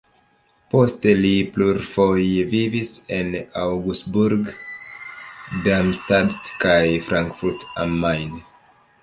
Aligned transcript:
Poste 0.73 1.11
li 1.17 1.33
plurfoje 1.57 2.45
vivis 2.53 2.93
en 3.17 3.29
Augsburg, 3.65 4.49
Darmstadt 5.69 6.51
kaj 6.65 6.81
Frankfurt 7.11 7.69
am 7.87 7.97
Main. 8.09 8.35